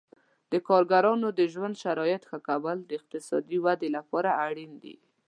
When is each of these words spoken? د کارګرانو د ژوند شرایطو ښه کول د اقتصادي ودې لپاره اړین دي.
د 0.51 0.53
کارګرانو 0.67 1.27
د 1.39 1.41
ژوند 1.53 1.75
شرایطو 1.83 2.27
ښه 2.29 2.39
کول 2.47 2.77
د 2.83 2.91
اقتصادي 2.99 3.57
ودې 3.65 3.89
لپاره 3.97 4.29
اړین 4.47 4.71
دي. 4.83 4.95